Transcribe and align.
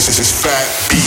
This 0.00 0.18
is 0.18 0.32
Fat 0.32 0.99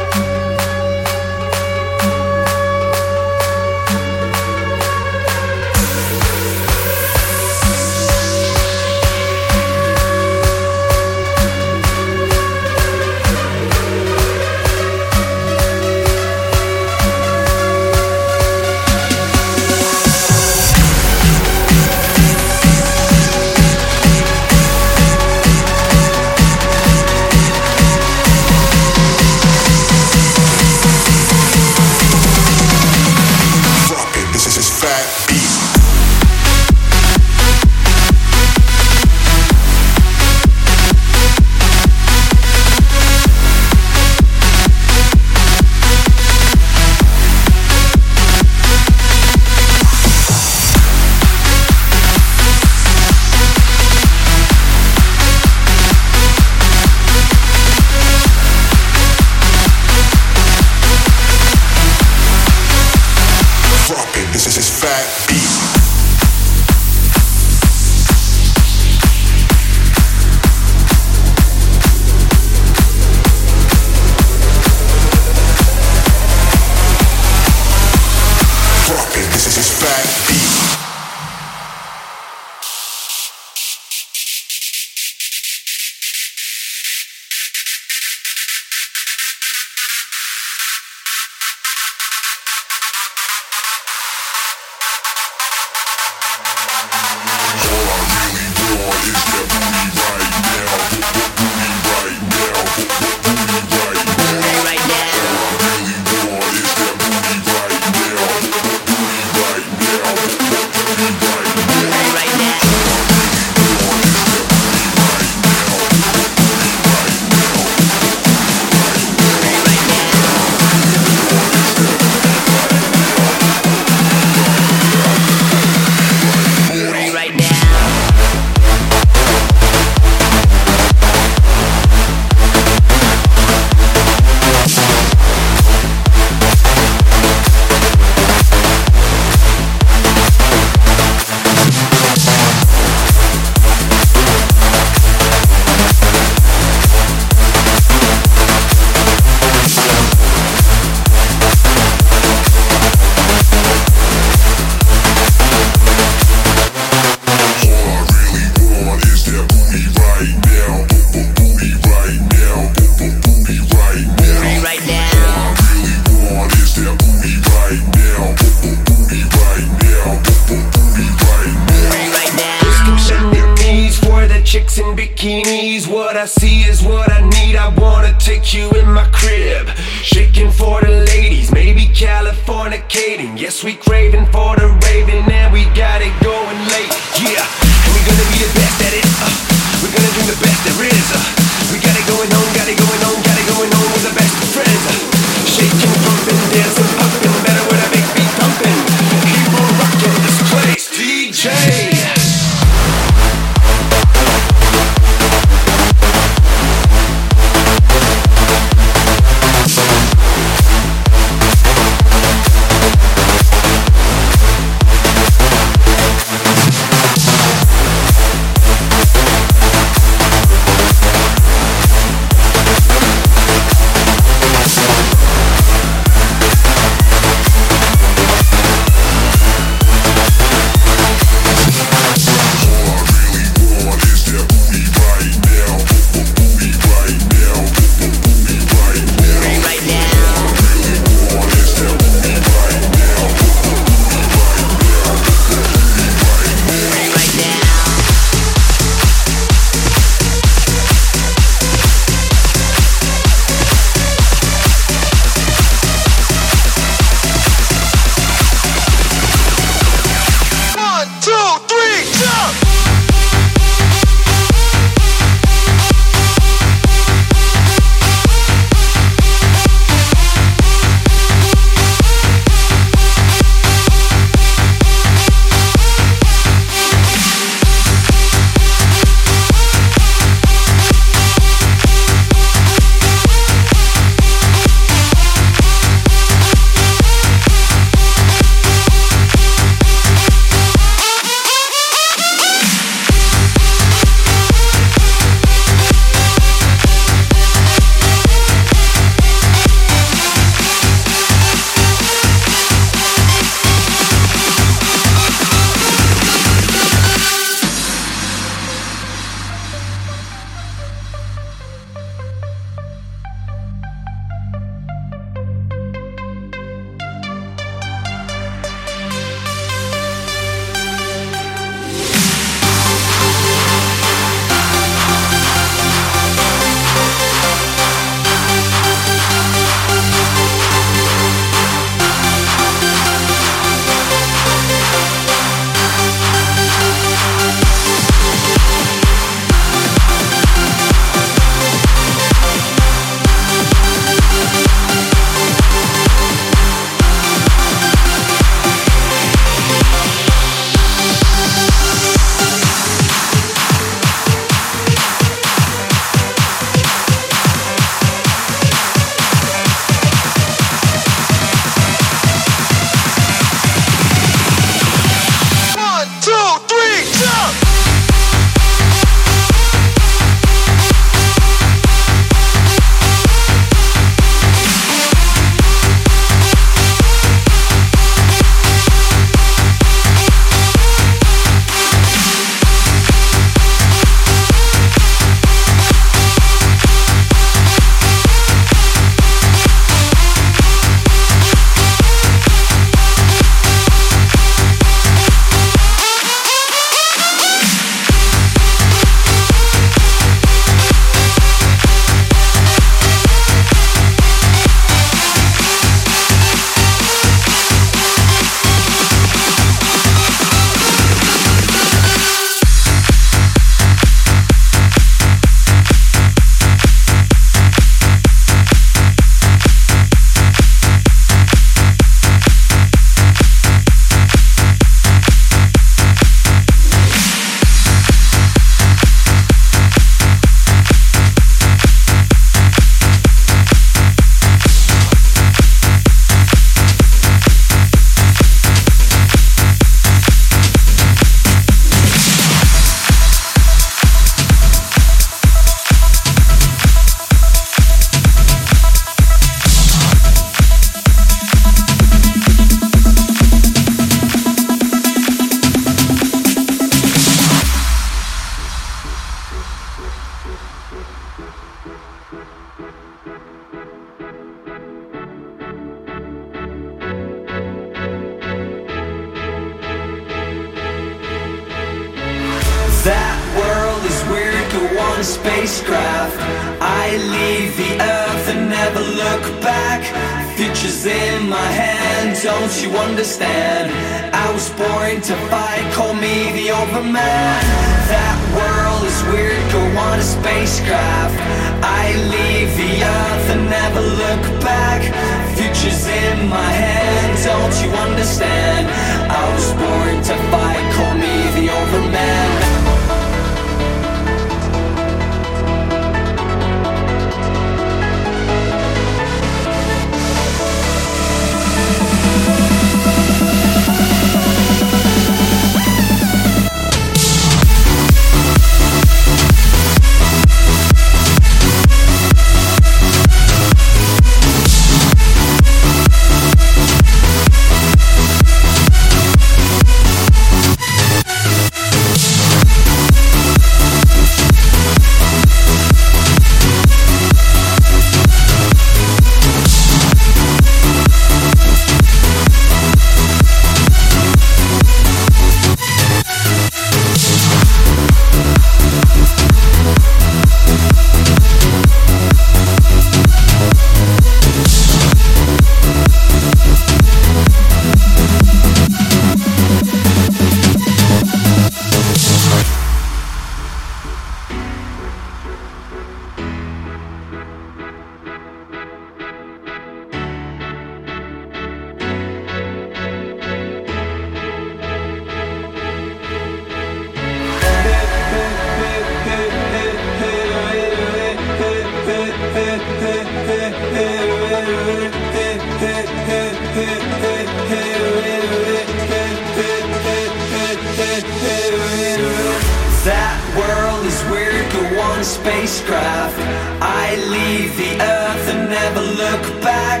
spacecraft. 595.28 596.40
I 596.80 597.14
leave 597.28 597.76
the 597.76 597.92
earth 598.00 598.44
and 598.48 598.70
never 598.72 599.02
look 599.22 599.44
back. 599.60 600.00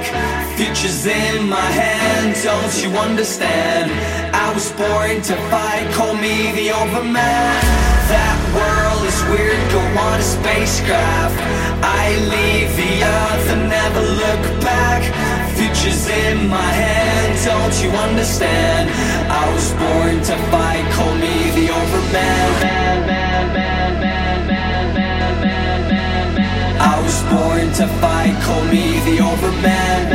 Future's 0.56 1.04
in 1.04 1.48
my 1.48 1.68
hand, 1.84 2.34
don't 2.42 2.74
you 2.82 2.90
understand? 2.96 3.92
I 4.32 4.48
was 4.56 4.72
born 4.72 5.20
to 5.28 5.36
fight, 5.52 5.86
call 5.92 6.14
me 6.16 6.52
the 6.56 6.72
overman. 6.72 7.60
That 8.08 8.38
world 8.56 9.04
is 9.04 9.20
weird, 9.28 9.60
go 9.68 9.82
on 10.08 10.18
a 10.18 10.28
spacecraft. 10.36 11.36
I 11.84 12.04
leave 12.32 12.72
the 12.80 12.94
earth 13.04 13.46
and 13.52 13.68
never 13.68 14.02
look 14.24 14.44
back. 14.64 15.04
Future's 15.60 16.08
in 16.08 16.48
my 16.48 16.72
hand, 16.72 17.36
don't 17.44 17.76
you 17.84 17.90
understand? 18.08 18.88
I 19.28 19.44
was 19.52 19.68
born 19.76 20.16
to 20.24 20.34
fight, 20.48 20.84
call 20.96 21.14
me 21.20 21.52
the 21.52 21.68
overman. 21.68 22.88
I 23.58 23.67
was 27.08 27.22
born 27.22 27.72
to 27.72 27.86
fight, 28.02 28.36
call 28.42 28.64
me 28.64 29.00
the 29.08 29.16
overman. 29.28 30.12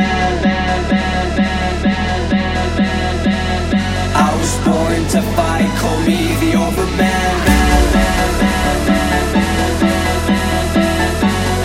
I 4.15 4.29
was 4.39 4.53
born 4.67 5.01
to 5.13 5.21
fight, 5.35 5.71
call 5.81 5.99
me 6.07 6.19
the 6.41 6.51
overman. 6.65 7.35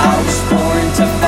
I 0.01 0.15
was 0.25 0.41
born 0.51 0.87
to 0.99 1.07
fight, 1.21 1.28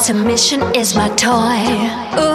Submission 0.00 0.62
is 0.74 0.96
my 0.96 1.08
toy. 1.10 2.18
Ooh. 2.18 2.29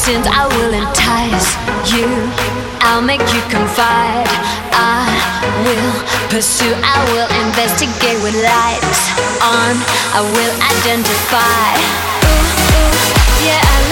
sins 0.00 0.24
I 0.24 0.48
will 0.56 0.72
entice 0.72 1.48
you. 1.92 2.08
I'll 2.80 3.04
make 3.04 3.20
you 3.36 3.42
confide. 3.52 4.24
I 4.72 5.04
will 5.60 5.92
pursue. 6.32 6.72
I 6.72 6.96
will 7.12 7.28
investigate 7.44 8.16
with 8.24 8.32
lights 8.40 9.02
on. 9.44 9.76
I 10.16 10.24
will 10.24 10.56
identify. 10.72 11.76
Ooh, 12.24 12.32
ooh, 12.32 13.44
yeah. 13.44 13.60
I 13.60 13.89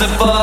the 0.00 0.33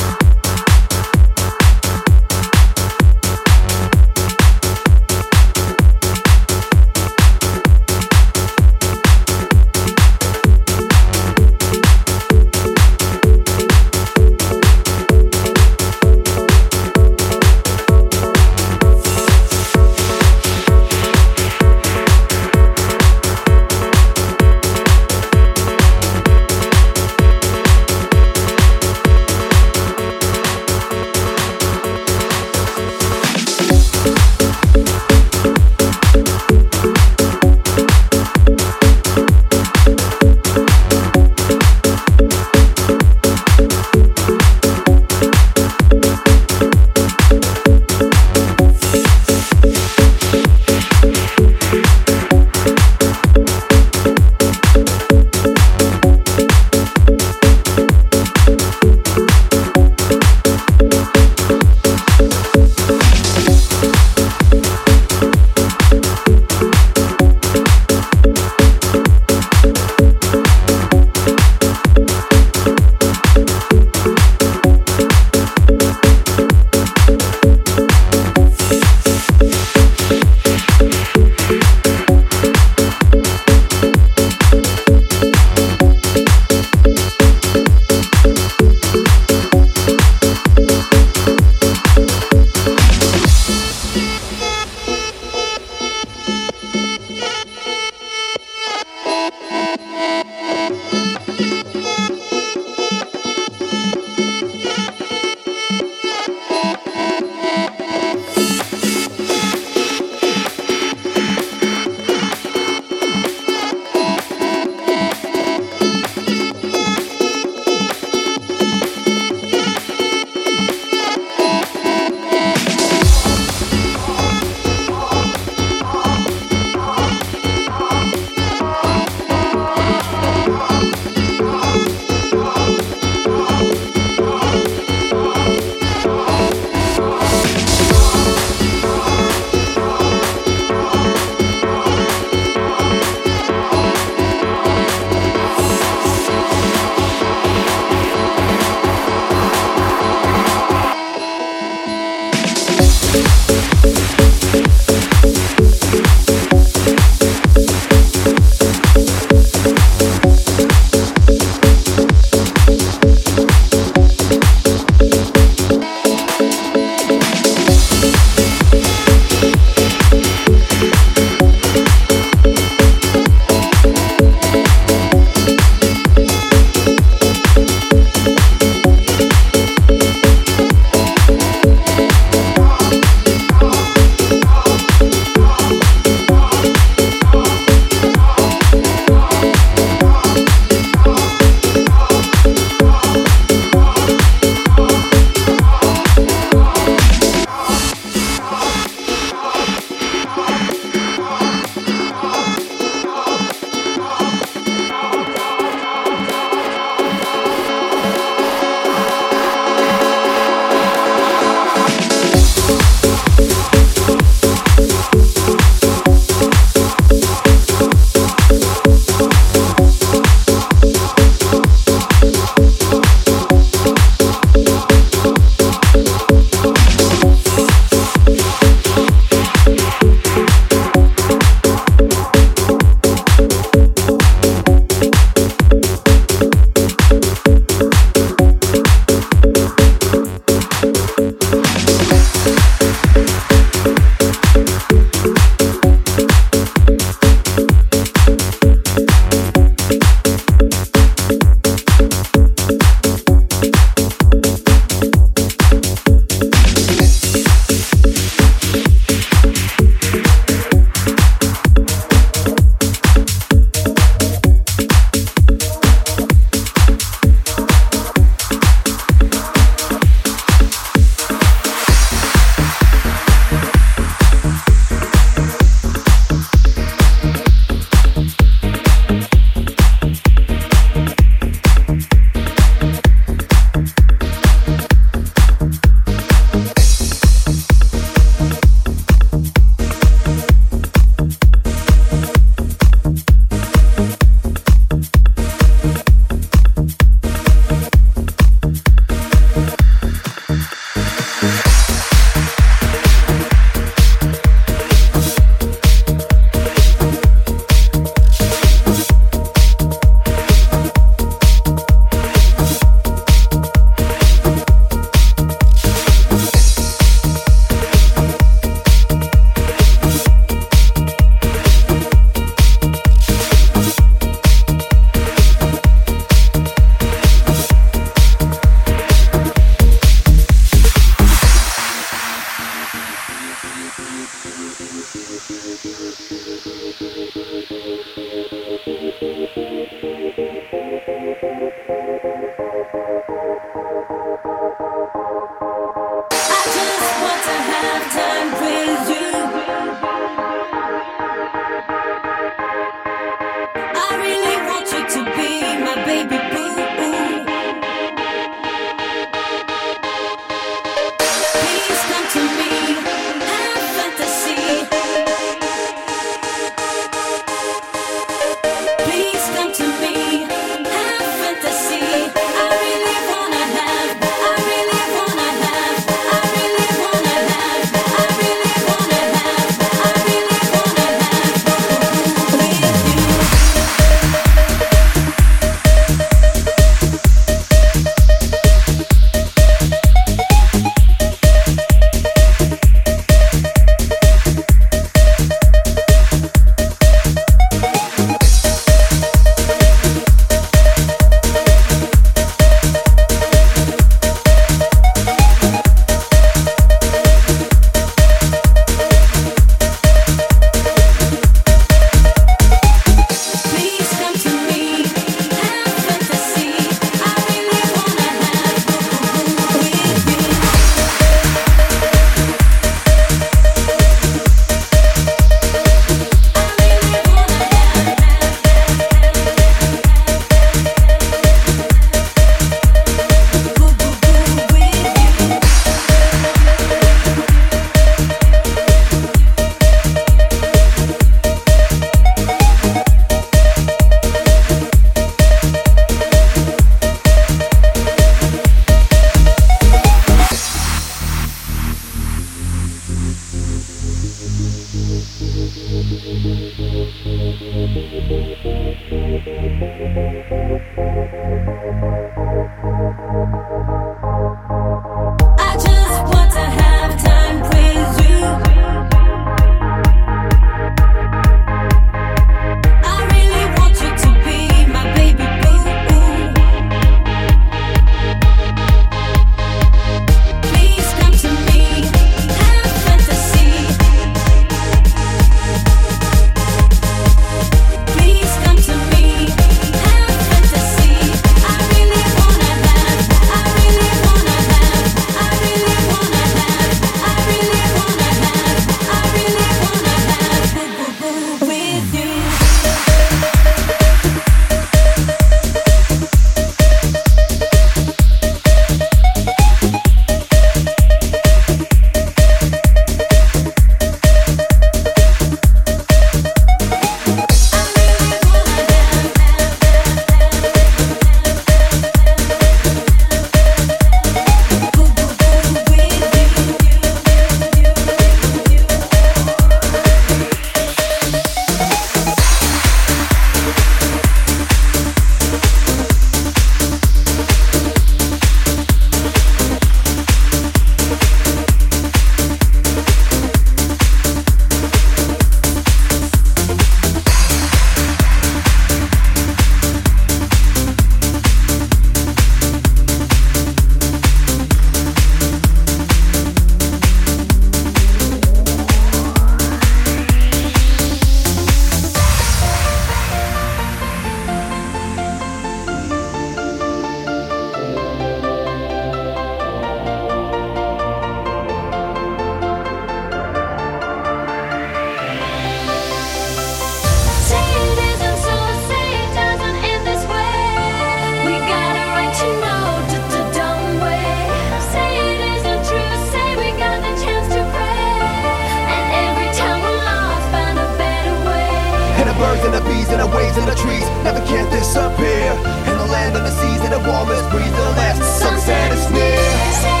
the 593.21 593.27
waves 593.37 593.55
and 593.55 593.67
the 593.67 593.75
trees 593.75 594.07
never 594.23 594.41
can't 594.47 594.69
disappear. 594.71 595.53
In 595.85 595.97
the 595.97 596.09
land 596.09 596.35
of 596.35 596.41
the 596.41 596.49
seas 596.49 596.81
and 596.81 596.93
the 596.93 596.99
warmest 597.07 597.47
breeze, 597.51 597.71
the 597.71 597.89
last 598.01 598.21
sunset 598.39 598.91
is 598.91 599.11
near. 599.11 600.00